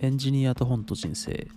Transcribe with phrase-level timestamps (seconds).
[0.00, 1.48] エンジニアと本と人生。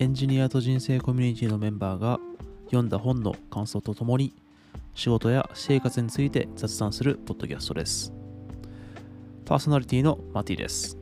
[0.00, 2.18] エンジニアと人生コミュニティのメンバーが
[2.64, 4.34] 読んだ本の感想とともに
[4.92, 8.12] 仕事や生活について雑談するポッドキャストです。
[9.44, 10.98] パーソナリティのマティです。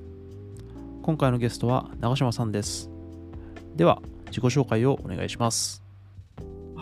[1.03, 2.91] 今回のゲストは長島さんです。
[3.75, 5.84] では自己紹介をお願いします。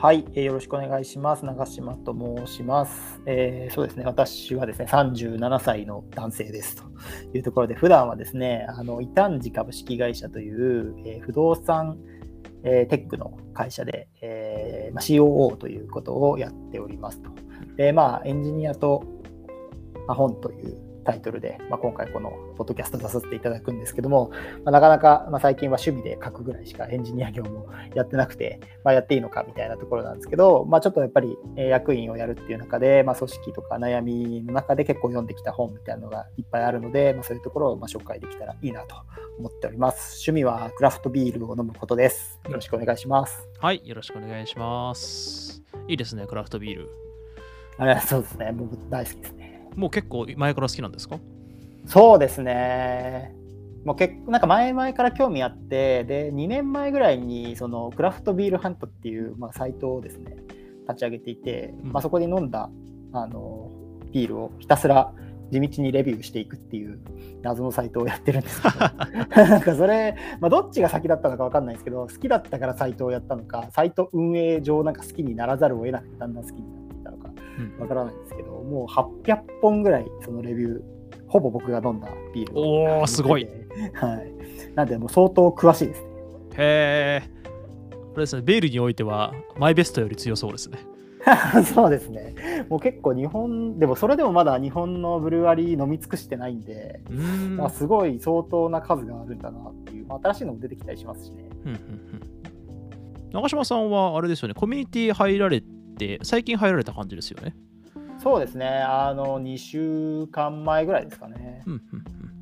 [0.03, 1.45] はい、えーよろしくお願いします。
[1.45, 3.23] 長島と申します。
[3.25, 6.83] えーそうですね、私はですね、37歳の男性ですと
[7.33, 12.01] いうところで、普段はですね、あの異端児株式会社という、えー不動産、
[12.65, 17.31] えーテックの会社で、えーま、COO ということをやっておりますと。
[17.77, 19.05] で、まあ、エンジニアと、
[20.09, 24.31] ま、本というタイトルで、まあ、今回このポッドキャスト出させていただくんですけども、
[24.65, 38.95] まあ、なかなか、まあ、最近は趣味で書くぐらいしかエンジニア業もやってなくて、まあ、やっていいのかみたいなところなんですけど、まあ、ちょっとやっぱりえー役員をやるっていう中で、まあ、組織とか悩みの中で結構読んできた本みたいなのがいっぱいあるので、まあ、そういうところをまあ紹介できたらいいなと
[39.39, 40.23] 思っております。
[40.29, 42.41] 趣味はクラフトビールを飲むことです。
[42.47, 43.49] よろしくお願いします。
[43.59, 46.91] はいよろしくお願いしますいいですねクラフトビール
[47.79, 49.42] あれそうですね、僕大好きですね。
[49.77, 51.19] もう結構前から好きなんですか？
[51.87, 53.35] そうですね。
[53.85, 60.37] もう結構なんか前々から興味あって、で、2年前ぐらいにそのクラフトビールハントっていう、まあ、サイトをですね、
[60.89, 61.93] 立ち上げていて、うん。
[61.93, 62.71] まあ、そこで飲んだ
[63.13, 63.71] あの
[64.13, 65.13] ビールをひたすら
[65.51, 67.01] 地道にレビューしていくっていう
[67.43, 68.79] 謎のサイトをやってるんですけど、
[69.45, 76.82] なんかそれ、まあ、どっちが先だったのか分かんないですけど、好きだったからサイトをやったのか、サイト運営上なんか好きにならざるを得なくてだんだん好きにな
[77.79, 80.81] わからないんですけど、もう800本ぐらいそのレビュー、
[81.27, 83.47] ほぼ僕が飲んだビールをおーすごい
[83.95, 84.75] はい。
[84.75, 86.09] なんで、もう相当詳しいですね。
[86.57, 87.43] へえ
[88.13, 90.79] これですねベールにおいてはマイベストより強そうですね
[91.75, 92.35] そうですね。
[92.69, 97.01] もう結構日本、でもそれでもまだ日本のブルワリー飲み尽くしてないんで、
[97.57, 101.49] まあ、すごい相当な数があるんだなっていう、まあ、新しいのも出てきたりしますしね。
[101.65, 102.33] うんうんうん
[103.33, 105.67] 長嶋さんはあれですよね、コミュニティ入られて、
[106.23, 107.55] 最近入られた感じですよね。
[108.19, 108.67] そうですね。
[108.69, 111.63] あの、2週間前ぐらいですかね。
[111.67, 112.33] うんうんうんうん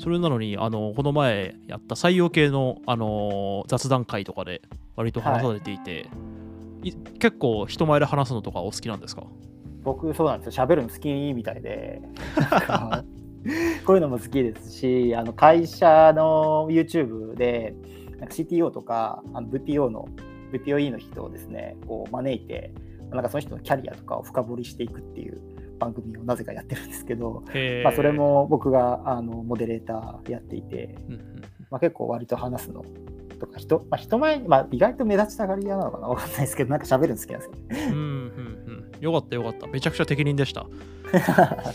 [0.00, 4.62] それなのに、あのこの前やった採用系の、あの雑談会とかで
[4.94, 6.08] 割と話されていて、
[6.84, 9.24] い結構人前で話すのとかお好きなんですか？
[9.82, 10.64] 僕、そうなんですよ。
[10.64, 12.00] 喋るの好きみたいで。
[13.84, 17.74] こういうのも好きですし、あの会社の YouTube で、
[18.20, 20.08] なんか CTO とかあの VPO の
[20.52, 22.72] VPOE の人をですね、こう招いて、
[23.10, 25.40] なんかその人のキャリアとかを深掘りしていくっていう
[25.78, 27.44] 番組をなぜかやってるんですけど、
[27.84, 32.84] まあ、それ、も僕があのモデレーターやっていて、うんうんまあ、結構割と話すの
[33.38, 37.60] とか人、まあ、人前に、まあ、意外と目立ちたがり屋なのかなわかんないですけど、なんか喋るの好きなんですよね。
[37.86, 38.00] うんうんうんう
[38.74, 39.68] んよかったよかった。
[39.68, 40.66] めちゃくちゃ適任でした。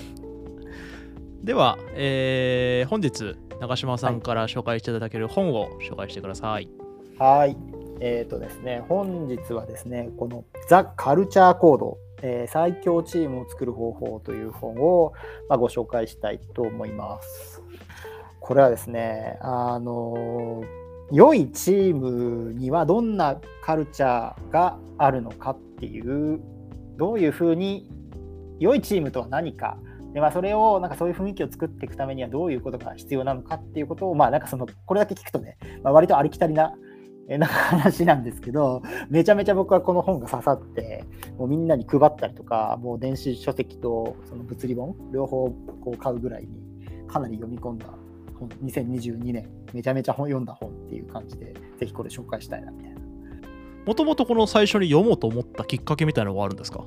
[1.42, 6.68] では、えー本日、長嶋さんから紹介していただける本を紹介してください。
[7.18, 7.56] はい。
[8.06, 15.14] えっ、とですね、本日はですね、このザ・カルチャーコード、えー最強チームを作る方法という本を、
[15.48, 17.64] まあ、ご紹介したいと思います。
[18.42, 20.66] これはですね、あの
[21.14, 26.42] 良いチームにはどんなカルチャーがあるのかっていう、
[26.98, 27.90] どういうふうに、
[28.60, 29.78] 良いチームとは何か、
[30.14, 36.74] でまあ、それをなんかそういう雰囲気を作っていくためにはどういうことが必要なのかっていうことを、まあ、なんかそのこれだけ聞くとね、まあ、割とありきたりな
[37.28, 41.06] なんか話なんですけど、めちゃめちゃ僕はこの本が刺さって、
[41.38, 45.50] もうみんなに配ったりとか、もう電子書籍とその物理本、両方
[45.82, 46.50] こう買うぐらいに
[47.08, 47.88] かなり読み込んだ
[48.38, 53.02] 本、2022年、めちゃめちゃ本読んだ本っていう感じで、ぜひこれ紹介したいなみたいな。
[53.86, 56.86] もともとこの最初に読もうと思ったきっかけみたいなのがあるんですか？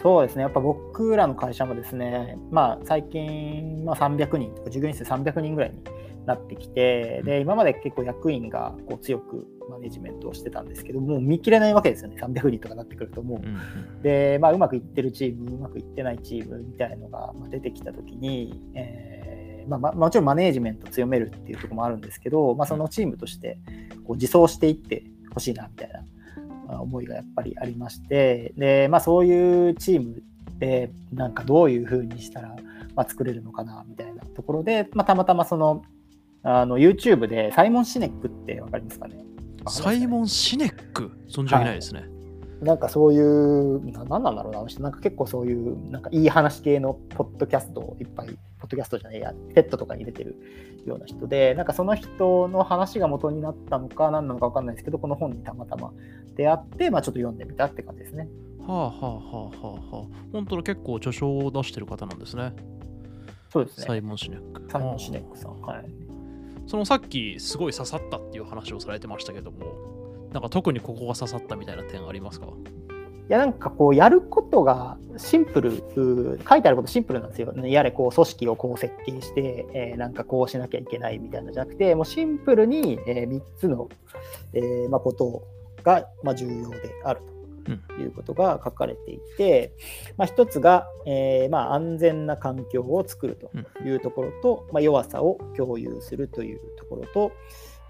[0.00, 5.82] そうですね、やっぱ僕らの会社もですね、まあ、最近、まあ、300人とか、従業員数300人ぐらいに
[6.28, 13.42] なってきて、で今まで結構役員がこう強くマネジメントをしてたんですけど、もう見切れないわけですよね、300人とかなってくると、も
[14.00, 14.02] う。
[14.02, 23.58] で、まあ、うまくいってるチーム、うまくいってないチームみたいなのがまあ出てきたときに、えーまあまあ、もちろんマネージメント強めるっていうところもあるんですけど、まあ、そのチームとして
[24.06, 25.04] こう自走していって
[25.34, 26.02] ほしいなみたいな
[26.66, 30.22] まあ思いがやっぱりありまして、でまあ、そういうチーム
[30.58, 32.56] でなんかどういうふうにしたら、
[32.96, 35.82] まあ、作れるのかなみたいなところで、まあ、たまたまその
[36.42, 39.24] あの YouTube でサイモン・シネックってわかりますかね？
[39.68, 41.10] サイモン・シネック？
[41.28, 42.08] 存じ上げないですね。
[42.62, 50.34] なんかそういう、ななんなんだろうな、あの人なんか結構そういう、なんかいい話系のポッドキャストをいっぱい、ポッドキャストじゃないや、ペットとかに入れてる
[50.84, 55.92] ような人で、なんかその人の話が元になったのか、何なのか分かんないですけど、この本にたまたま
[56.34, 58.28] 出会って、まあちょっと読んでみたって感じですね。
[58.66, 59.50] はあはあはあは
[59.92, 60.06] あはあ。
[60.32, 62.54] 本当だ結構著書を出してる方なんですね。
[63.52, 63.86] そうですね。
[63.86, 64.68] サイモン・シネック。
[64.68, 65.60] サイモン・シネックさん。
[65.60, 65.86] はい。
[66.68, 72.46] そのさっきすごい刺さったっていう話をされてましたけども、なんか特にここが刺さったみたいな点ありますか？
[72.46, 75.82] いやなんかこうやることがシンプル
[76.48, 83.88] 書いてあることシンプルなんですよ、ね、やれこう組織をこう設計して、えーなんかこうしなきゃいけないみたいなじゃなくてもうシンプルに、え3つの、
[84.52, 85.42] えーまあ、こと
[85.82, 87.37] が、まあ、重要であると。
[87.70, 89.72] いうことが書かれていて、
[90.16, 93.50] まあ、1つが、えーまあ、安全な環境を作ると
[93.84, 97.32] いうところと、まあ、弱さを共有するというところと、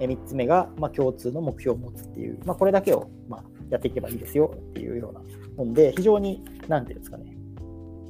[0.00, 5.20] え3つ目が、まあ、共通の目標を持つっていう、まあ、これだけを、まあ、やっていけばいいですよっていうような
[5.56, 7.36] 本で、非常に、なんていうんですかね、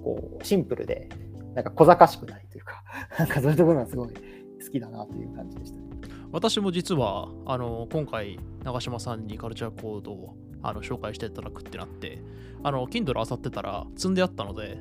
[0.02, 1.08] こう、シンプルで、
[1.54, 2.82] なんか小賢しくないというか、
[3.18, 5.88] なんかそういうところがすごい好きだなという感じでしたね。
[6.30, 12.20] 私も実はあの今回長嶋さんにカルチャーコードをあの紹介していただくってなって
[12.62, 14.78] あの Kindle あさってたら積んであったので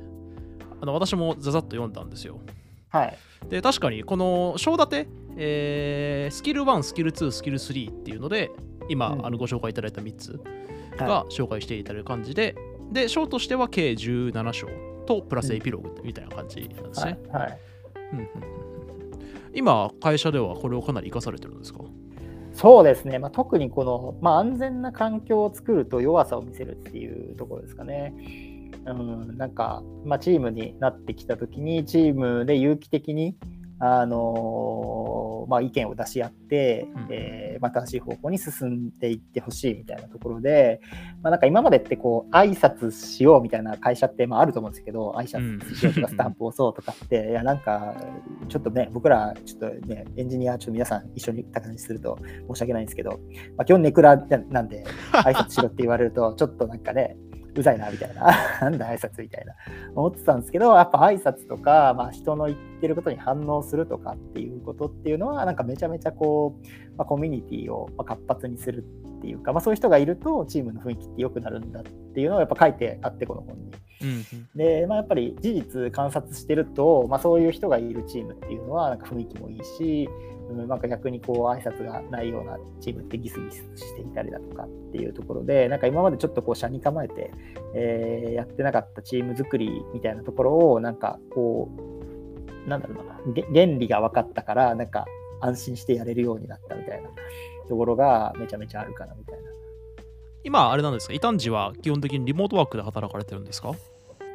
[0.80, 2.40] あの私もざざっと読んだんですよ。
[2.88, 3.18] はい。
[3.48, 8.50] で確かにこの章立て、えースキル1スキル2スキル3っていうので
[8.88, 9.26] 今、うん。
[9.26, 10.40] あのご紹介いただいた3つ
[10.98, 12.56] はが紹介していただく感じで、
[12.92, 14.66] で章としては計17章
[15.06, 17.28] とプラスエピローグみたいな感じなんですはね、い。
[17.28, 17.58] はい。
[18.12, 18.48] うんうんうんうん。
[19.54, 21.80] 今会社ではこれをかなり活かされてるんですか？
[22.58, 28.12] そうですね、まあ、特にこの、まあ、安全な環境を作ると弱さを見せるっていうところですかね。
[28.84, 33.36] うん、なんか、まあ、チームになってきた時に、チームで有機的に、
[33.78, 34.16] あの
[35.46, 37.06] まあ、意見を出し合って、うん。
[37.10, 40.80] えー新しい方向に進んでいってほしいみたいなところで、
[41.22, 47.94] まあ、なんか今までってこう挨拶しようみたいな会社ってまああると思うんですけど挨拶しようとかうんスタンプ押そうとかって、いやなんか
[48.48, 52.18] ちょっとね僕らちょっとねエンジニアちょっと皆さん一緒に高にすると
[52.48, 53.20] 申し訳ないんですけど、
[53.56, 57.16] まあ、基本ネクラなんで挨拶しろって言われるとちょっとなんかね
[57.60, 58.30] うざいなみたいな。
[58.60, 59.54] なんだ挨拶みたいな。
[59.94, 66.66] 思ってたんですけどやっぱ挨拶とか、まあ、人の言ってることに反応するとかっていうことっていうのはなんかめちゃめちゃこう、
[66.96, 68.84] まあ、コミュニティをまあ活発にする
[69.18, 73.72] っていうか、まあ、そういう人がいるとチームの雰囲気って良くなるんだっていうのをやっぱ書いてあってこの本に。
[74.00, 87.30] うんで、まあ、やっぱり事実観察してると、まあ、そういう人がいるチームっていうのはなんか雰囲気もいいし、うん、なんか逆にこう挨拶がないようなチームってギスギスしていたりだとかっていうところでなんか今までちょっとこう車に構えて、
[87.74, 91.70] えーやってなかったチーム作りみたいなところをなんかこ
[92.66, 95.06] うなんだろうなげ原理が分かったからなんか
[95.40, 97.08] 安心してやれるようになったみたいな
[97.68, 99.50] ところがめちゃめちゃあるかなみたいな。
[100.44, 101.14] 今あれなんですか？
[101.14, 103.70] 異端児は基本的にリモートワークで働かれてるんですか？
[103.70, 103.74] い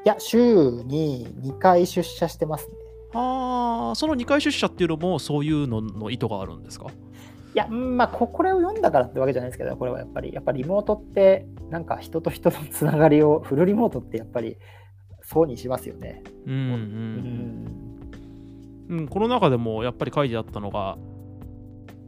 [0.05, 2.73] や週に2回出社してますね。
[3.13, 6.87] ああその2回出社っていうのもそういうのの意図があるんですか？
[6.87, 14.57] いや、うんまあ、ここれを読んだからってわけじゃないですけど、これはやっぱり、やっぱりリモートって、なんか人と人のつながりを、フルリモートってやっぱり、
[15.21, 16.23] そうにしますよね。
[16.47, 16.63] うんううん
[18.95, 18.97] ん。
[18.97, 20.97] うん、この中でもやっぱり書いてあったのが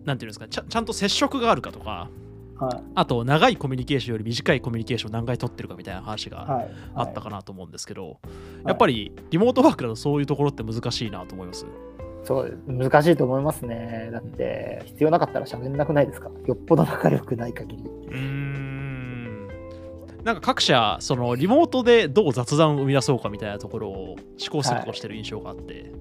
[0.04, 2.10] なんていうんですかちゃちゃんと接触があるかとか
[2.57, 2.84] はい。
[2.96, 6.72] あと長いコミュニケーションより短いコミュニケーションを何回取ってるかみたいな話がはい。
[6.96, 7.36] あったかな。
[7.36, 8.18] なと思うんですけど、
[8.66, 11.66] やっぱりリモートワークだとそういうところって難しいなと思います？
[12.24, 14.07] そう、難しいと思いますね。
[14.10, 16.30] だって、必要なかったら喋んなくないですか？
[16.48, 17.84] よっぽど仲良くない限り。
[17.84, 19.48] うーん
[20.24, 25.91] なんか各社そのリモートでどう雑談を生み出そうかみたいなところを試行錯誤してる印象があって、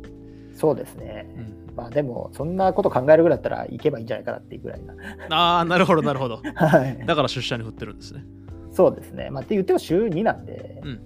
[0.55, 1.27] そうですね。
[1.37, 4.95] うんまあでも、そんなこと考えるぐらいだったら行けばいいんじゃないかなっていうぐらいな。
[5.31, 7.07] ああなるほどなるほど はい。
[7.07, 8.25] だから出社に振ってるんですね。
[8.71, 9.31] そうですね。
[9.31, 10.97] まあって言っても週2なんでうん、うん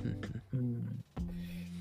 [0.53, 0.85] うんうん。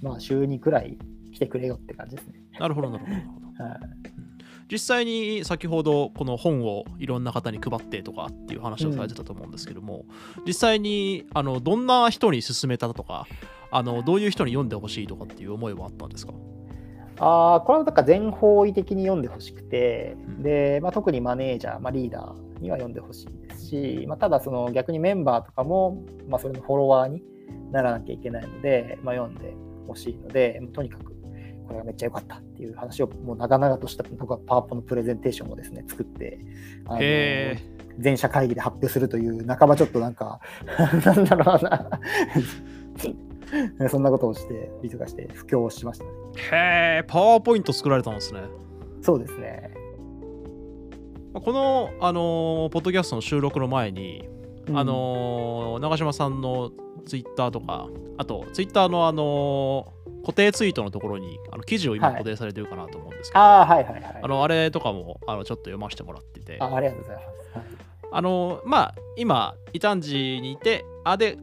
[0.02, 0.98] まあ週2くらい
[1.34, 2.36] 来てくれよって感じですね。
[2.60, 3.64] なるほどなるほどなるほど。
[3.64, 3.80] はい。
[4.70, 10.04] 実際に先ほどこの本をいろんな方に配ってとかっていう話をされてたと思うんですけども、
[10.46, 13.28] 実際にあのどんな人に勧めたとか
[13.72, 16.34] あのどういう人に読んでほしいとかっていう思いはあったんですか？
[17.20, 20.44] ああ、これはなんか全方位的に読んでほしくて、うん。
[20.44, 27.24] で、まあ、特にマネージャー、まあ、リーダーには読んでほしいですし、まあ、ただその逆にメンバーとかも、まあ、それのフォロワーに
[27.72, 29.54] ならなきゃいけないので、まあ、読んで
[29.88, 31.18] ほしいので、とにかく
[31.68, 36.40] これがめっちゃ良かったっていう話をもう長々とした僕はパワポのプレゼンテーションをですね、作って、
[36.86, 37.58] あのへ
[38.00, 40.40] 全社会議で発表するという半ばちょっとなんか
[41.04, 42.00] なんだろうな
[43.90, 48.42] そんなことをしてリとかして布教をしましたへえパワーポイント作られたんですね。
[49.02, 49.72] そうですね。
[51.34, 54.28] まあこの、あのーポッドキャストの収録の前に、
[54.74, 56.72] あのー長嶋さんの
[57.06, 57.88] ツイッターとか
[58.18, 62.18] あとツイッターの、あのー固定ツイートのところにあの記事を今はい。
[62.18, 64.20] 固定されてるかなと思うんですけど、ああはいはいはい。
[64.22, 66.58] あのあれとかもあのちょっと読ませてもらってて。
[66.60, 67.66] あありがとうございます、はい。
[68.12, 71.38] あのまあ今異端児にいてあで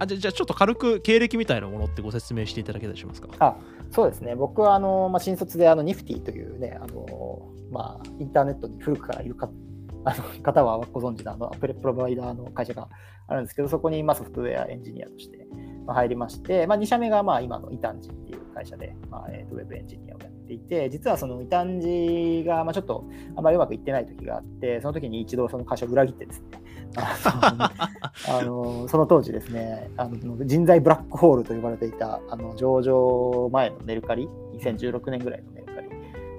[0.00, 3.28] あじゃあちょっと軽く経歴みたいなものってご説明していただけたりしますか？
[3.38, 3.56] あ
[3.90, 9.50] そうですね、僕はあの、まあ、新卒であのニフティというね、あのまあ、インターネットに古くからいるか
[10.04, 12.88] あの方はご存知のあのアプリプロバイダーの会社が
[13.28, 15.46] あるんですけど、そこにまあソフトウェアエンジニアとして
[15.86, 23.04] 入りまして、まあ、2社目がまあ今のイタンジっていう会社で、まあえー、とウェブエンジニアをやっていて、実はそのイタンジがまあちょっと
[23.36, 26.60] あまりうまくいってない時があって、その時に一度その会社を裏切ってですね、
[26.96, 35.88] あの その当時ですねあの人材ブラックホールと呼ばれていたあの上場前のメルカリ2016年ぐらいのメルカリ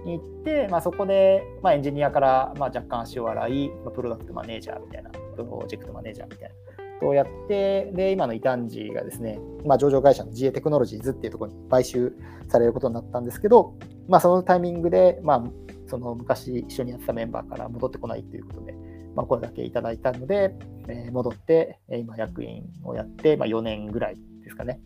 [0.05, 6.55] に行って、まあ、そこで、まあ、エンジニアから、まあ、若干足を洗い、まあ、プロダクトマネージャーみたいなプロジェクトマネージャーみたいな
[7.05, 12.13] をやってで今の異端児がですね、まあ、上場会社の GA テクノロジーズっていうところに買収
[12.47, 13.75] されることになったんですけど、
[14.07, 15.43] まあ、そのタイミングで、まあ、
[15.87, 18.73] その昔一緒にやってたメンバーから戻ってこないということで、
[19.15, 20.55] まあ、声だけいただいたので、
[20.87, 24.79] えー、戻って、今、役員をやって、まあ、4年ぐらいですかね、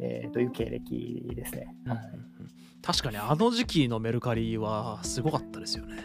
[0.00, 1.74] えー、という経歴ですね。
[1.86, 1.98] はい、
[2.82, 5.96] 確かにあの時期のメルカリはすごかったですよね。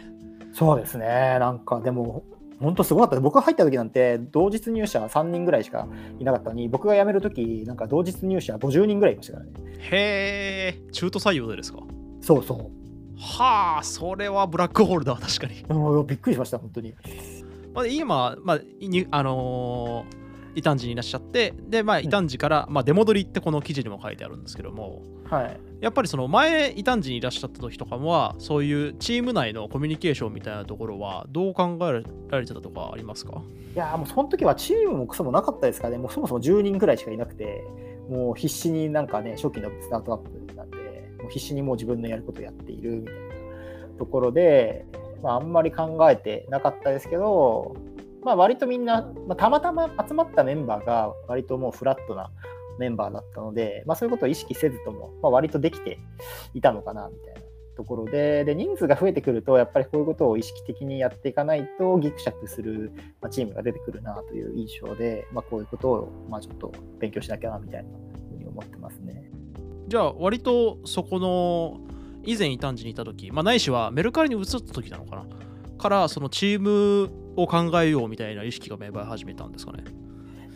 [0.52, 2.24] そうですね、なんかでも、
[2.60, 3.20] 本当すごかった。
[3.20, 5.86] 僕が入った時なんて、同日入社3人ぐらいしか
[6.18, 9.52] いなかったのに、僕が辞める時なんか同日入社50人ぐらいいましたからね。
[9.78, 11.80] へえ、中途採用でですか？
[12.20, 12.70] そうそう。
[13.18, 16.04] はあ、それはブラックホールだわ、確かに。
[16.06, 16.94] びっくりしました、本当に。
[17.74, 20.25] まあ、今、まあにあのー、
[20.56, 33.42] 異端児にいらっしゃってで、まあ、異端児から、まあ、出戻りってこの記事にも書いてあるんですけども、はい、やっぱりその前異端児にいらっしゃった時とかはそういうチーム内のコミュニケーションみたいなところはどう考えられてたとかありますか？
[33.74, 35.98] いやもうその時はチームもクソもなかったですかね。
[35.98, 37.62] もうそもそも10人くらいしかいなくて
[38.08, 40.76] もう必死になんかね初期のスタートアップなんで
[41.20, 43.20] もう必死にもう自分のやることをやっているみたいな
[43.98, 44.86] ところで、
[45.22, 47.76] まあ、あんまり考えてなかったですけど
[48.26, 52.32] まあ、割とみんな、まあ、たまたま集まったメンバーが割ともうフラットな
[52.76, 56.00] メンバーだったので、まあ、そういうことを意識せずとも、まあ、割とできて
[56.52, 57.40] いたのかなみたいな
[57.76, 62.90] ところでで人数が増えてくるとやっぱりこういうことを意識的にやっていかないとギクシャクする、
[63.30, 67.90] チームが出てくるなという印象で、まあ、こういうことを、まあ、ちょっと勉強しなきゃなみたいな
[68.30, 69.30] ふうに思ってますね。
[69.86, 71.78] じゃあ割とそこの
[72.24, 75.26] 以前異端児にいた時、まあ、ないしはメルカリに移った時なのかな
[75.78, 79.84] からそのチームを考えようみたいな意識が芽生え始めたんですかね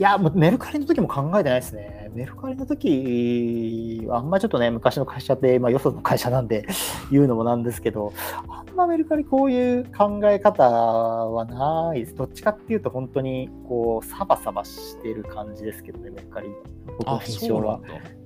[0.00, 2.10] いや、もうメルカリの時も考えてないですね。
[2.14, 6.66] メルカリの時は、あんまりちょっとね、昔の会社で、まあ、よその会社なんで
[7.12, 8.14] 言うのもなんですけど、
[8.49, 12.14] あんまメルカリこういう考え方はないです。
[12.14, 16.49] どっちかっていうと、本当にこう、サバサバしてる感じですけどね、メルカリ。
[16.96, 17.80] 僕の印象は。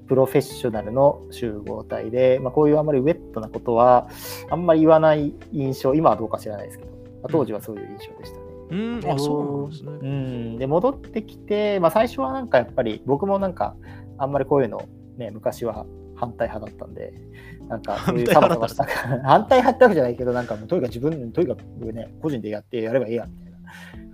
[0.07, 4.07] プロフェッショナルの集合体で、まあ、こういうあんまりウェットなことは
[4.51, 8.44] あんまり言わない印象、今はどうか知らないですけど、まあ、当時はそういう印象でした。
[8.71, 9.93] うん、あそうなんですね。
[9.93, 10.07] う
[10.55, 13.77] ん、で戻ってきて、まあ、最初はなんかやっぱり僕もなんか
[14.19, 17.13] あんまりこういうのね昔は反対派だったんで
[17.69, 18.85] なんかそういうサバサバした
[19.25, 23.59] 反対派ってわけじゃないけどなんかもうとにかく自分とにかくね個人でやってやればいいやみたいな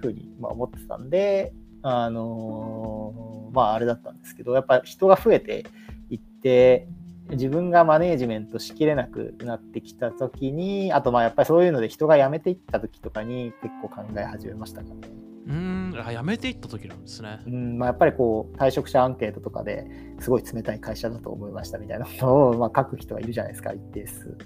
[0.00, 1.52] ふうにまあ思ってたんで
[1.82, 5.64] あのー、まああれだったんですけどやっぱ人が増えて
[6.10, 6.88] いって
[7.30, 15.08] 自分がマネージメントしきれなくなってきた時にあとまあやっぱりそういうので人が辞めていった時とかに結構考え始めましたかね。
[15.46, 17.40] うんあ辞めていった時なんですね。
[17.46, 19.86] うんまあ、やっぱりこう退職者アンケートとかで
[20.20, 24.36] すごい冷たい会社だと思いましたみたいなことを、まあ、書く人がいるじゃないですか一定数。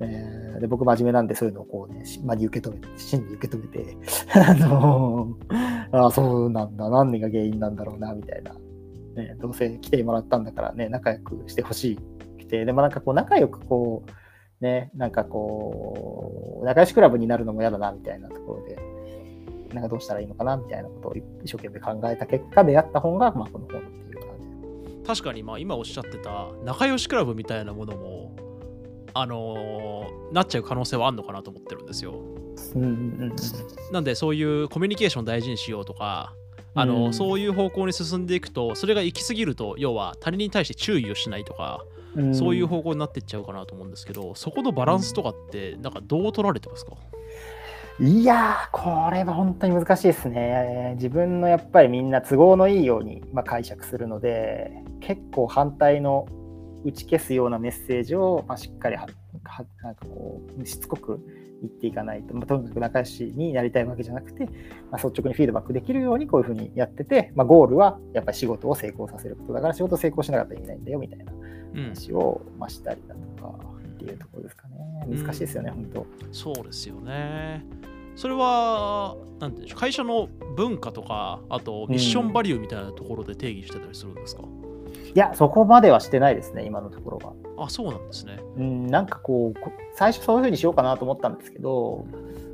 [0.00, 3.96] えー、で僕真面目なんでそういうのをこうね、真に受け止めて、真に受け止めて、
[4.32, 8.54] あのー、あそうなんだ、何が原因なんだろうな、みたいな
[9.18, 11.98] ね、どうせ来てもらったんだからね、仲良くしてほし
[12.38, 18.78] いて、でもなんかこう、仲良くこう、ね、なんかこう、仲良しクラブになるのも嫌だな、みたいなところで、
[19.74, 25.06] なんかどうしたらいいのかな、みたいなことを一生懸命考えた結果、出会った本が、まあ、この本っていう感じ。
[25.06, 28.34] 確かに、まあ、今おっしゃってた、仲良しクラブみたいなものも、
[29.14, 32.14] あのー、なっちゃう可能性はあるのかなと思ってるんですよ。
[33.92, 36.34] なんでそういうコミュニケーション大事にしようとか
[36.80, 46.92] あの、うん、そういう方向に進んでいくとそれが行き過ぎると要は他人に対して注意をしないとか、うん、そういう方向になっていっちゃうかなと思うんですけどそこのバランスとかってなんかどう取られてますか？
[48.00, 50.92] いやこれは本当に難しいですね。
[50.94, 54.70] 自分のやっぱりみんな都合のいいように、まあ、解釈するので
[55.00, 56.28] 結構反対の
[56.84, 59.64] 打ち消すようなメッセージを、まあ、しっかりはなんか
[60.00, 61.20] こうしつこく
[61.60, 64.50] 言っていかないと、まあ、とにかく仲良しになりたいわけじゃなくて、ま
[64.92, 71.32] あ、率直にフィードバックできるようにこういうふうにやってて、まあ、ゴールはやっぱり仕事を成功させることだから仕事成功しなかったら意味ないんだよみたいな
[71.74, 74.76] 話を、ましたりだとかっていうところですかね。
[75.08, 76.06] 難しいですよね、うん、本当。
[76.32, 77.64] そうですよね。
[78.14, 84.68] それは、なんていうんでしょう、会社の文化とか、あとミッションバリューみたいなところで定義してたりするんですか、うん
[85.14, 87.64] いや、そこまではしてないですね、今のところは。
[87.64, 88.38] あ、そうなんですね。
[88.56, 92.06] うん、なんかこう、こ最初そういうふうにしようかなと思ったんですけど、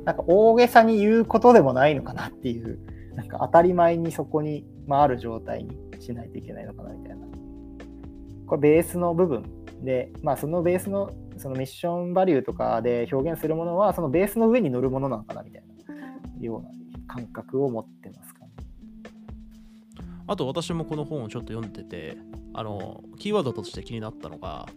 [0.03, 2.79] なんか大げさに言うことでもないのかなっていう、
[3.15, 7.25] なんか当たり前にそこに、まあ、ある状態にしないといけないのかなみたいな。
[8.47, 9.43] これベースの部分
[9.83, 16.69] で、まあそのベースのそのミッションバリューとかで表現するものは、そのベースの上に乗るものなのかなみたいなような
[17.07, 18.34] 感覚を持ってます。
[20.27, 22.17] あと私もこの本をちょっと読んでて、
[22.53, 24.67] あの、キーワードとして気になったのが、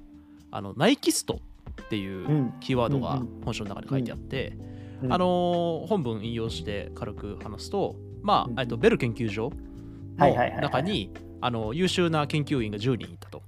[0.50, 1.40] あの、ナイキスト
[1.83, 2.55] っていううん。
[2.61, 4.57] キーワードが本書の中に書いてあって、
[5.02, 5.12] うん。
[5.12, 8.59] あの本文引用して軽く話すと、まうん。
[8.59, 9.52] あ、えっとベル研究所
[10.19, 13.43] の中にあの優秀な研究員が10人いたと。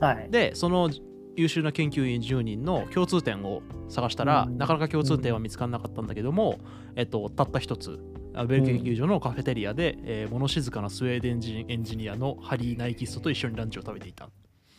[0.00, 0.30] はい。
[0.30, 0.90] で、その
[1.36, 4.58] 優秀な研究員10人の共通点を探したら、うん。
[4.58, 6.58] なかなか共通点は見つからなかったんだけども、
[6.96, 8.00] えっと、たった一つ、
[8.36, 14.26] あベル研究所のカフェテリアで、えー物静かなスウェーデン人エンジニアのハリー・ナイキストと一緒にランチを食べていた。
[14.26, 14.28] っ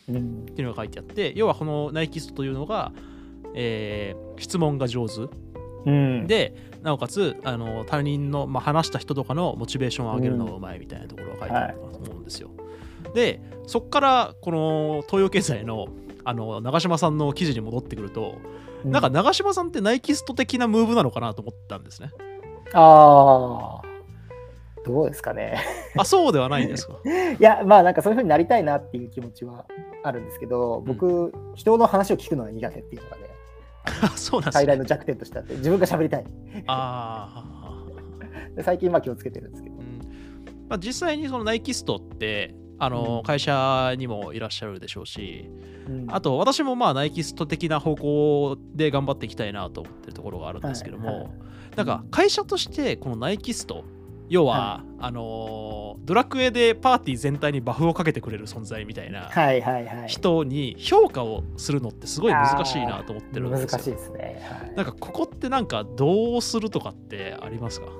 [0.09, 2.91] うんていうのが書いてあって、要はこのナイキストというのが、
[3.53, 5.29] えー質問が上手。
[5.85, 12.49] うん、でなおかつあの他人の、まあ、話した人とかのモチベーションを上げるのがうまいみたいなところが書いてあるかなと思うんですよ。
[13.13, 15.87] でそこからこの東洋経済の
[16.25, 18.35] あの長嶋さんの記事に戻ってくると、
[18.83, 22.11] なんか長嶋さんってナイキスト的なムーブなのかなと思ったんですね。
[22.73, 23.81] ああ、
[24.85, 25.57] どうですかね。
[25.97, 26.93] あそうではないんですか？
[27.05, 29.65] いや、まあなんかそういうふうになりたいなっていう気持ちは
[30.03, 33.23] あるんですけど、僕、人の話を聞くのが苦手っていうのがね、
[34.03, 34.51] あ そうなん。
[34.53, 36.25] 最大の弱点としてあって、自分が喋りたい。
[36.67, 39.79] あー で最近まあ気をつけてるんですけどう。
[39.79, 39.99] ん
[40.69, 45.49] まあ、実際にそのナイキストってあの、うん会社にもいらっしゃるでしょうし、
[45.87, 51.29] うんあと私もまあナイキスト的な方向で頑張っていきたいなと思ってるところがあるんですけども、はいはい
[51.75, 53.83] なんか会社としてこのナイキスト
[54.29, 60.07] 要は、あのードラクエでパーティー全体にバフをかけてくれる存在みたいなはいはいはい。
[60.07, 63.67] 人に評価をするのってすごい難しいなと思ってるんですよ。
[63.69, 64.73] 難しいですね。
[64.75, 67.85] なんかここってなんかどうするとかってありますか？
[67.87, 67.91] は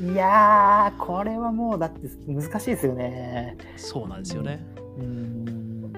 [0.00, 3.56] い、いやー、これはもうだって難しいですよね。
[3.76, 4.64] そうなんですよね。
[4.98, 5.92] うん。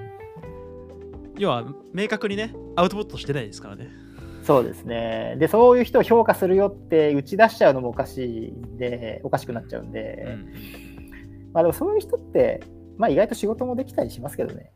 [1.38, 3.90] 要は明確にねアウトプットしてないですからね。
[4.42, 5.36] そうですね。
[5.38, 10.94] で、そういう人を評価するよって打ち出しちゃうのもおかしいんで、おかしくなっちゃうんで、うん
[11.54, 12.60] まあでもそういう人って、
[12.98, 14.72] まあ意外と仕事もできたりしますけどね。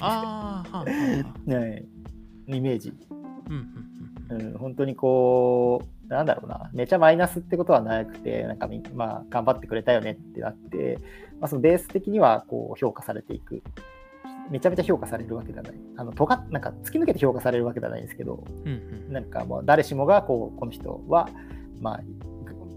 [0.00, 1.84] ああ、はあはあね
[2.46, 2.94] イメージ。
[3.50, 3.91] うんうん
[4.36, 10.98] うんうん、本当にこう、なんだろうな、めちゃマイナスってことはなくて、なんかみ、まあ、頑張ってくれたよねってなって、
[11.40, 13.62] まあ、そのベース的にはこう評価されていく。
[14.50, 15.74] めちゃめちゃ評価されるわけではない。
[15.96, 21.28] あの、とがなんか突き抜けて評価されるわけではないんですけど、うんうんなんかもう誰しもがこうこの人は、
[21.80, 22.00] まあ、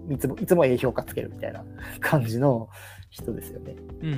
[0.09, 1.63] いつもいつも A 評価つけるみたいな
[1.99, 2.69] 感じの
[3.09, 3.75] 人ですよね。
[4.01, 4.17] うんうんう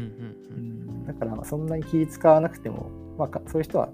[0.55, 3.89] うんん、だからまあそんなに気使わなくても、まあ、かそういう人は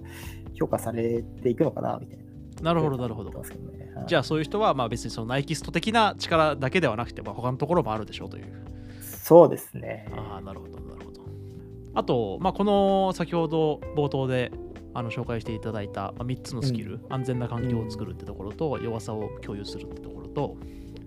[0.53, 2.22] 評価されていくのかなみたいな。
[2.63, 3.37] なるほどなるほどね
[3.95, 8.45] はいじゃあそういう人はまあ別にそのナイキスト的な力だけではなくて、まあ、他のところもあるでしょうという。
[9.01, 10.09] そうですね。
[10.11, 11.21] ああ、なるほどなるほど。
[11.93, 14.51] あと、まあ、この先ほど冒頭で
[14.93, 20.57] あの紹介していただいた3つのスキル、安全な環境を作るってところと、弱さを共有するってところと、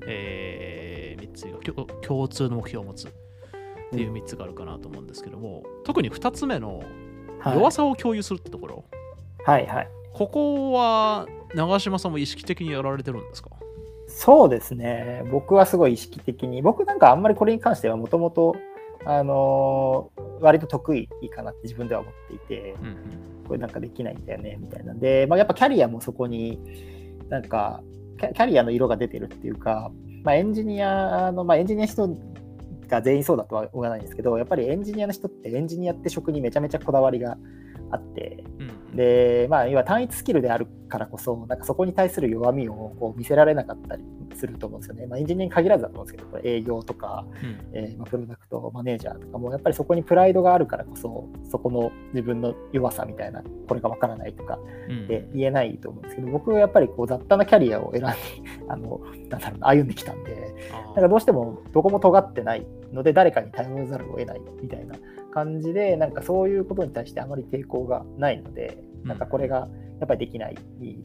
[0.07, 1.59] え3つが
[2.03, 3.11] 共通の目標を持つっ
[3.93, 6.83] ていう3つがあるかなと思うんですけども、特に2つ目の
[7.41, 8.85] はい弱さを共有するってところ、
[9.45, 9.89] はいはい。
[10.13, 13.51] ここは長嶋さんも意識的にやられてるんですか？
[14.07, 15.25] そうですね。
[15.33, 18.55] 僕はすごい意識的に、僕なんかあんまりこれに関してはもともと、
[19.05, 22.97] あのー割と得意かなって自分では思っていて、うんうん。
[23.49, 26.61] これなんかできないんだよねみたいなんで、まあ、やっぱキャリアもそこに
[27.31, 27.83] なんか
[28.19, 29.91] キャリアの色が出てるっていうか、
[30.25, 32.19] まあ、エンジニアの、まあ、エンジニアの人
[32.87, 37.39] が全員そうだとは思わないんですけどやっぱりエンジニアの人ってエンジニアって職にめちゃめちゃこだわりが
[37.91, 38.97] あってうんうん。
[38.97, 44.03] で、まあ、要は単一スキルであるからこそなんかそこに対する弱みをこう見せられなかったり
[44.35, 47.61] すると思うんですよね、まあ、エンジニアに限らずだと思うんですけどこれ営業とかうん。
[47.73, 55.09] えーまあ、プロダクトマネージャーとかもやっぱりそこにプライドがあるからこそそこの自分の弱さみたいなこれがわからないとかうん。
[55.09, 58.11] で言えないと思うんですけど僕はやっぱりこう雑多なキャリアを選んで
[58.69, 64.95] あのなんだろうな歩んできたんであなんかどうしてもどこも尖ってないので誰かに頼らざるを得ないみたいな
[65.33, 69.69] 感じでなんかそういうことに対してあまり抵抗がないのでうんなんかこれが
[70.01, 70.57] やっぱりできない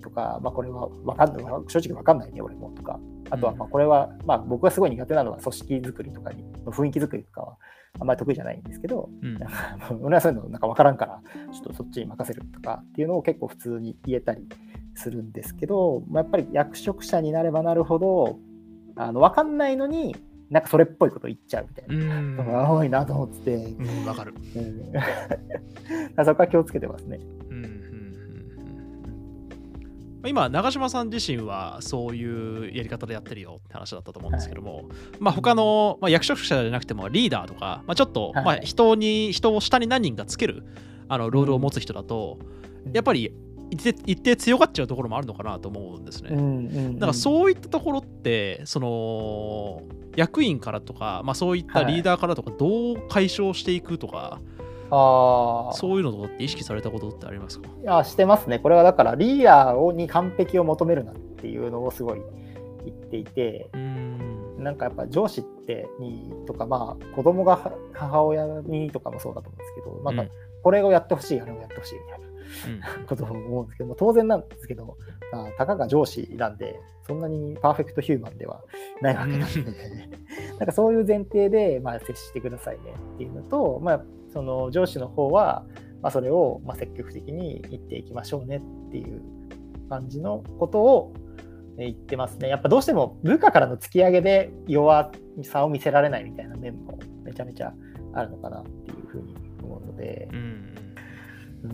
[0.03, 1.45] とか、まあ、これはわかんない。
[1.67, 2.99] 正直わかんないね俺もとか。
[3.29, 7.57] あとはまあこれは、まあ、僕がすごい苦手なのは組織作りとかに雰囲気作りとかは
[7.99, 9.39] あんまり得意じゃないんですけどうん。
[10.03, 11.21] 俺はそういうのなんか分からんから
[11.53, 14.47] ちょっとそっちに任せるとかっていうのを結構普通に言えたり
[14.95, 18.37] するんですけど、まあ、やっぱり役職者になればなるほど
[18.97, 20.15] あの分かんないのに
[20.51, 22.17] なんかそれっぽいこと言っちゃうみたいな。
[22.17, 22.35] うん。
[22.35, 24.33] のが多いなと思ってて、うんわかる。
[24.35, 24.91] うん、
[26.25, 27.21] そこは気をつけてますね。
[30.25, 38.45] 今長嶋さん自身はそういうやり方でやってるよって話だったと思うんですけども、まあ他の、まあ、役職者じゃなくてもリーダーとか、まあ、ちょっと、はい。
[38.45, 40.63] まあ、人に人を下に何人かつける
[41.07, 42.39] あのロールを持つ人だと、
[42.93, 43.33] やっぱり
[43.71, 46.29] 一定一定強がっちゃうところもあるのかなと思うんですね。
[46.95, 49.83] だからそういったところってその
[50.15, 54.60] 役員からとか、まあ、そういったリーダーからとかどう解消していくとか、あ
[54.91, 57.67] あ、そういうのとかって意識されたことってありますか？
[57.81, 58.59] いや、してますね。
[58.59, 62.21] これはだから、リーダーをに完璧を求めるなっていうのをすごい
[62.85, 64.41] 言っていて、うーん。
[64.63, 70.29] なんかやっぱ上司ってにとか、まあ、子供がは母親にとかもそうだと思うんですけど、なんかうん
[70.63, 74.95] これをやってほしい、あれをやってほしいみたいな ことを思うんですけども、当然なんですけど、
[75.31, 78.61] まあ、たかが上司なんで、そんなにパーフェクトヒューマンでは
[79.01, 79.63] ないわけなんで、
[80.59, 85.65] なんかそういう前提で、まあ、接してくださいねっていうのと、まあ、その上司の方は、
[86.01, 89.21] まあ、それをまあ積極的に言っていきましょうねっていう
[89.89, 91.13] 感じのことを
[91.77, 92.49] え言ってますね。
[92.49, 95.11] やっぱどうしても部下からの突き上げで弱
[95.43, 97.73] さを見せられないみたいな面もめちゃめちゃ
[98.13, 100.75] あるのかなっていうふうに思うので、うん
[101.63, 101.67] う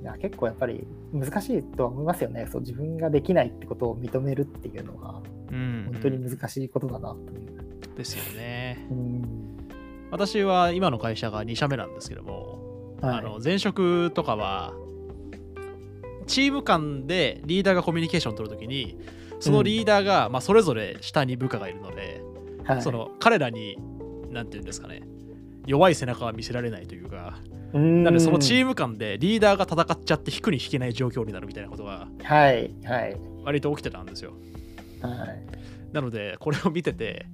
[0.00, 2.48] ん、いや結構やっぱり難しいとは思いますよね。
[2.50, 7.50] そう自分ができないってことを認めるっていうのはうん本当に難しいことだなという。
[7.96, 8.86] ですよね。
[8.90, 9.39] うん
[10.10, 13.18] 私は今の会社が2社目なんですけども、はい。
[13.18, 14.72] あの前職とかは
[16.26, 18.98] チーム間でリーダーがコミュニケーションを取るときに
[19.40, 22.22] そのリーダーが、まあ、それぞれ下に部下がいるので、
[22.64, 22.82] はい。
[22.82, 23.76] その彼らに
[24.30, 25.02] 何て言うんですかね
[25.66, 27.38] 弱い背中は見せられないというか、
[27.72, 28.04] うん。
[28.04, 33.16] なのでそのチーム間でリーダーが戦っちゃって引くに引けない状況になるみたいなことがはいはい。
[33.44, 34.32] 割と起きてたんですよ。
[35.02, 35.46] はい。
[35.92, 37.26] なのでこれを見てて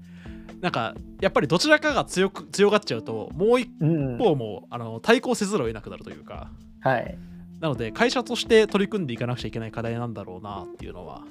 [0.60, 7.18] なんかやっぱりどちらかが強く強がっちゃうともう一うん方もあの対抗せざるを得なくなるというかはい
[7.60, 11.22] なので会社として取り組んでいかなくちゃいけない課題なんだろうなっていうのは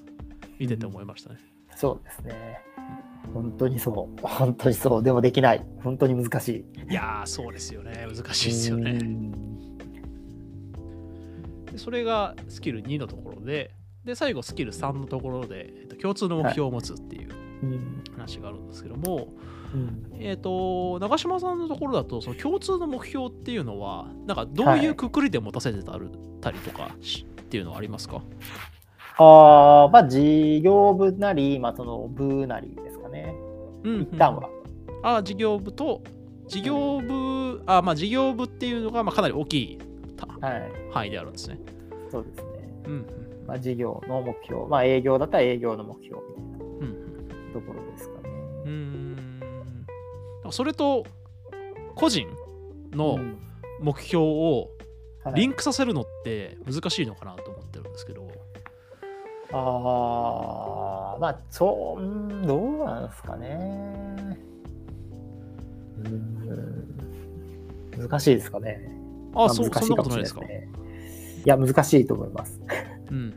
[0.59, 1.39] 見てて思いましたね。
[1.75, 2.61] そうですね。
[3.33, 4.21] 本当にそう。
[4.25, 5.03] 本当にそう。
[5.03, 5.65] でもできない。
[5.83, 6.91] 本当に難しい。
[6.91, 8.99] いやーそうですよね難しいですようね。
[11.77, 13.71] それがスキル2のところで
[14.05, 17.44] で最後スキル3のところで、えっと、共通の目標を持つっていううん
[18.15, 19.29] 話があるんですけども、
[19.73, 26.09] うんえっ、と長嶋さんのところだとその共通の目標っていうのはなんかどういうくくりで持たせてたる
[26.41, 28.21] たりとかしっていうのはありますか？
[29.17, 33.33] ああ、まあ、事業部なり、まあ、その部なりですかね。
[33.83, 34.49] うん一旦は。
[35.03, 36.01] あ事業部と
[36.47, 39.77] 事業部あまあ事業部っていうのがまあかなり大きい
[40.17, 40.71] たはい。
[40.91, 41.59] 範囲であるんですね。
[42.11, 42.43] そうですね。
[42.85, 43.05] うんうん
[43.47, 44.65] まあ、事業の目標。
[44.67, 46.54] まあ、営業だったら営業の目標みたいなうん
[47.59, 48.29] ところですかね。
[48.65, 49.39] うん
[50.51, 51.05] それと
[51.95, 52.27] 個人
[52.91, 53.37] のうん
[53.81, 54.69] 目標を
[55.23, 58.27] はいリンクさせるのって難しいのかなと思ってるんですけど、
[59.51, 64.37] ああ、まあ、そう、うんどうなんですかね。
[66.05, 68.91] うん難しいですかね。
[69.33, 70.41] あ、まそうそんなことないですか？
[70.41, 70.67] ね。
[71.45, 72.59] いや、難しいと思います。
[73.09, 73.33] うんうん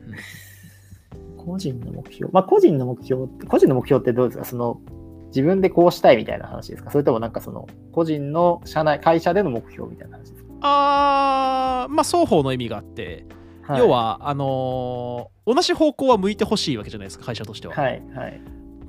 [1.49, 2.33] 個人の目標。
[2.33, 4.45] まあ、個人の目標って、個人の目標ってどうですか？
[4.45, 4.81] その、
[5.29, 6.91] 自分でこうしたいみたいな話ですか？
[6.91, 13.27] それともなんかその、個人の社内、会社での目標みたいな話ですか、あーまあ双方の意味があって、
[13.63, 13.81] はい。
[13.81, 18.41] 要、はあのー同じ方向は向いてほしいわけじゃないですか会社としては、はい、はい。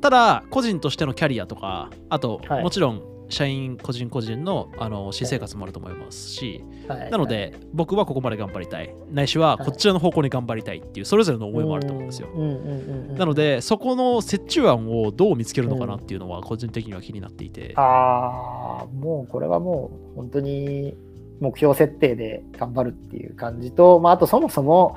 [0.01, 2.63] ただ個人としてのキャリアとかあと、はい。
[2.63, 8.93] もちろん社員個人個人のあの私生活もあると思いますし、はい、なので、僕はここまで頑張りたい。
[9.11, 12.29] ないしはこちらの方向に頑張りたいっていうそれぞれの思いもあると思うんですよ。
[12.33, 13.15] うんうんうんうん。
[13.15, 20.95] なの、でそこの折衷案をどう見つけるのかなっていうのは個人的には気になっていて、ああ、もうこれはもう本当に
[21.39, 24.95] 目標設定で頑張るっていう感じと、まあ、あとそもそも、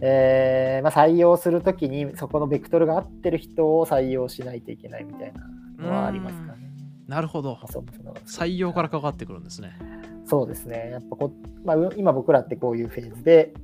[0.00, 5.32] えーまあ、採用するときにそこのベクトルが合ってる人を採用しないといけないみたい
[5.78, 6.65] なのはありますかね。
[7.06, 7.54] なるほど。
[8.26, 9.72] 採用から関わってくるんですね。
[10.24, 10.90] そうですね。
[10.92, 11.32] やっぱこ、
[11.64, 13.54] まあ、う今僕らってこういうフェーズで、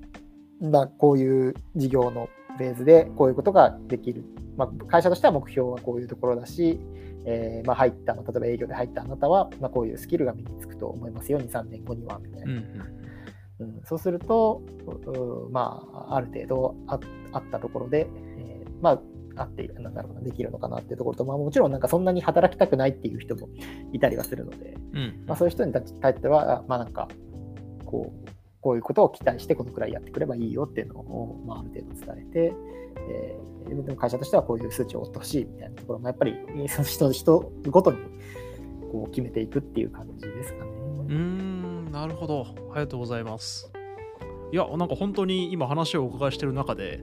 [0.60, 4.24] まあ、こういう事業のフェーズでこういうことができる。
[4.56, 6.78] まあ、会社としては目標はこういうところだし、
[7.24, 12.52] えーまあ、入った、例えば営業で入ったあなたは、まあ、こういうスキルが身につくと思いますよ、2、3年後には、みたいな。
[12.52, 12.58] うん
[13.60, 13.74] うん。
[13.76, 13.80] うん。
[13.84, 14.62] そうすると、
[15.06, 17.00] うまあ、ある程度あ
[17.32, 18.06] あったところで、
[18.38, 19.00] えーまあ、
[19.36, 23.48] あってなんだろうな、できるのかなっていうところと、まあ、もちろんなんかそんなに働きたくないっていう人も
[23.92, 25.24] いたりはするので、うん。
[25.26, 27.08] まあ、そういう人に対しては、まあなんか、
[27.84, 28.28] こう、
[28.60, 32.54] こういうことを期待してこのくらいやってくればいいよっていうのを、まあ、ある程度伝えて、
[33.08, 36.36] えー、でも会社としてはこういう数値を追ってほしいみたいなところもやっぱり
[36.68, 37.98] その人人ごとに
[38.92, 40.70] こう決めていくっていう感じですかね。
[40.70, 42.46] うーんなるほど。
[42.46, 43.72] ありがとうございます。
[44.52, 47.00] いやなんか本当に今話をお伺いしてる中で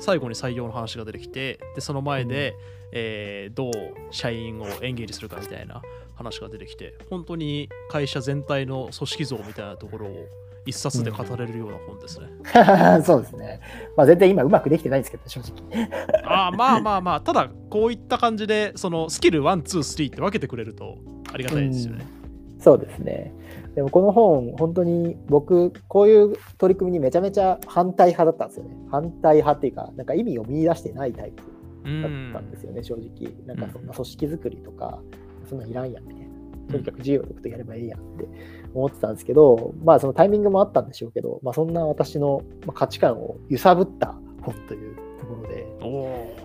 [0.00, 2.54] 最後に採用の話が出てきてでその前で、
[2.92, 3.72] えーどう
[4.10, 5.82] 社員をエンゲージするかみたいな
[6.14, 10.26] 話が出てきて本当に会社全体の組織像みたいなところを
[10.66, 12.26] 一冊で語れるような本ですね。
[13.04, 13.60] そうですね。
[13.96, 15.88] まあ、全然今うまくできてないんですけど、正直。
[16.24, 20.98] ああまあまあまあただこういった感じでそのスキル123って分けてくれると
[21.32, 22.19] ありがたいですよね。
[22.60, 23.32] そうですね。
[23.74, 28.76] でもこの本、本当に僕、こういう取り組みにめちゃめちゃ反対派だったんですよね。
[28.90, 31.42] 反対派っていうか、なんか意味を見出してないタイプ
[31.88, 33.32] うだったんですよね、正直。
[33.46, 35.00] なんかそんな組織作りとか、
[35.48, 36.30] そんなんいらんやんみたいな。
[36.70, 38.28] とにかく自由なことやればいいやんって
[38.74, 46.36] 思ってたんですけど、まあそのタイミングもあったんでしょうけど、まあそんな私のまあ価値観を揺さぶった本というところで、おお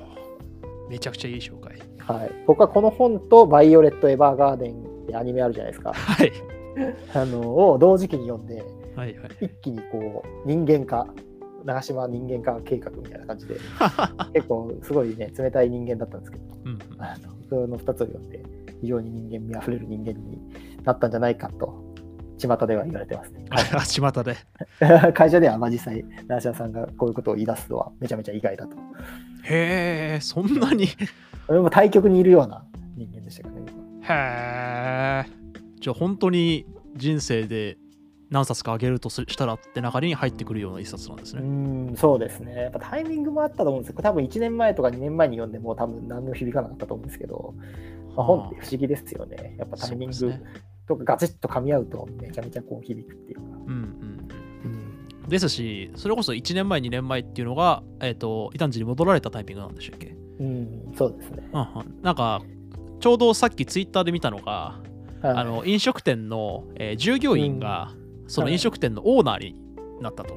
[0.89, 1.79] めちゃくちゃいい紹介。
[1.99, 5.93] はい、僕はこの本とバイオレット・エヴァーガーデンってアニメあるじゃないですか。
[5.93, 6.31] はい
[7.13, 8.65] あのを同時期に読んで、
[8.95, 9.45] はいはい。
[9.45, 11.07] 一気にこう人間化、
[11.63, 13.55] 長島人間化計画みたいな感じで、
[14.33, 18.43] 結構すごいね、冷たい人間だったんですけど、うんうんあのその2つを読んで、
[18.81, 20.41] 非常に人間味あふれる人間に
[20.83, 21.93] なったんじゃないかと、
[22.37, 23.45] 巷では言われてますね。
[23.49, 24.35] あ巷で。
[25.13, 28.75] 会社ではまあ実際、長島さんがこういうことを言い出すのはめちゃめちゃ意外だと。
[29.43, 30.85] へえ、そんなに。
[30.85, 30.87] へ
[31.47, 32.65] 俺も対極にいるような
[32.97, 33.85] 人間でしたからね。
[34.09, 34.74] え。
[35.85, 37.77] じゃあ本当に人生で
[38.31, 41.91] 何冊かあげるとすしたらって中に入ってくるような一冊なんですうね。
[41.91, 42.55] ん、そうですね。
[42.55, 47.53] やっぱタイミングもあったと思うんですけど、多分1年前とか2年前に読んでも多分何も響かなかったと思うんですけど、
[48.15, 49.57] まあ、本って不思議ですよね。
[49.59, 50.33] やっぱタイミング
[50.87, 53.43] とかガチッと噛み合うとめちゃめちゃこう響くっていうか。
[53.43, 54.29] うんうんうん、
[55.21, 55.29] うん。
[55.29, 60.15] ですし、それこそ1年前、2年前っていうのが、えっ、と、異端児に戻られたタイミングなんでしたっけ？
[60.39, 61.47] うん、そうですね。
[61.53, 62.01] うんうん。
[62.01, 62.41] なんか、
[62.99, 67.91] ちょうどさっきツイッターで見たのが、はいあの飲食店の、えー従業員が、
[68.27, 69.55] その飲食店のオーナーに
[70.01, 70.35] なったと。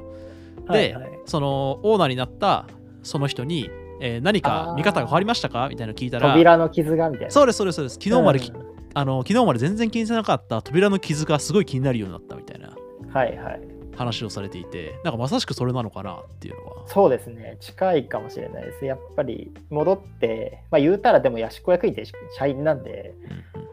[0.73, 2.67] で、そのオーナーになった
[3.03, 5.69] その人に、えー何か見方が変わりましたか？
[5.69, 7.31] みたいなの聞いたら、扉の傷がみたいな。
[7.31, 7.95] そうです、そうです、そうです。
[7.95, 12.71] 昨日までき、うんあの昨日まで全然気にしてなかった扉の傷がすごい気になるようになったみたいな
[13.13, 13.61] はいはい。
[13.99, 16.87] 話をされていて、なんかまさしくそれなのかなっていうのは。
[16.87, 17.57] そうですね。
[17.61, 18.85] 近いかもしれないです。
[18.85, 22.05] やっぱり戻って、まあ言うたらでもヤシコ役員って
[22.37, 23.15] 社員なんで、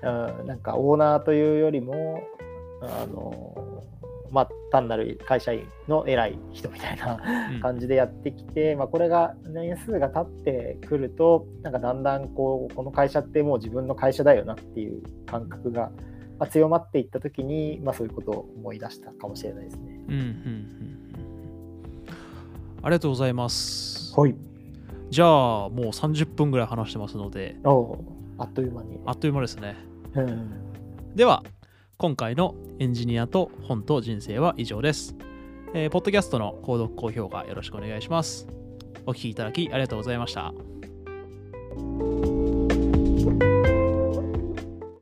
[0.03, 2.23] うんうんうん、なんかオーナーというよりも、
[2.81, 3.83] あの、
[4.31, 7.19] まあ単なる会社員の偉い人みたいな
[7.53, 15.91] うん感じでやってきて、まあ、これが年数が経ってくるとなんかだんだんこうこの会社ってもう自分の会社だよなっていう感覚が、
[16.39, 19.99] まあ、強まっていった時に、まあ、そういうことを思い出したかもしれないですね。
[20.07, 20.27] うんうんうんう
[20.91, 20.95] ん
[22.85, 24.13] ありがとうございます。
[24.15, 24.35] はい。
[25.09, 28.99] じゃあ、もう30分ぐらい話してますので、あっという間に。
[29.07, 29.75] あっという間ですね。
[30.13, 30.51] うん
[31.15, 31.43] では、
[31.97, 35.15] 今回のエンジニアと本と人生は以上です。
[35.73, 38.47] えーポッドキャストの購読、高評価よろしくお願いします。
[39.07, 40.53] お聞きいただきありがとうございました。